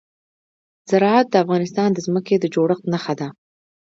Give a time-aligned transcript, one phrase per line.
[0.89, 3.27] زراعت د افغانستان د ځمکې د جوړښت نښه ده.